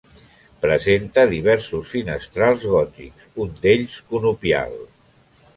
[0.61, 4.79] Presenta diversos finestrals gòtics, un d'ells conopial.